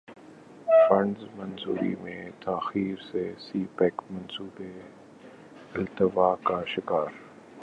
funds 0.87 1.23
منظوری 1.35 1.93
میں 2.01 2.29
تاخیر 2.39 2.95
سے 3.11 3.31
سی 3.39 3.63
پیک 3.75 4.01
منصوبے 4.11 4.71
التوا 5.75 6.35
کا 6.43 6.61
شکار 6.67 7.07